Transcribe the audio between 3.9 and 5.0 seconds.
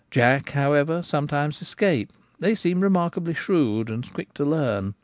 quick to learn.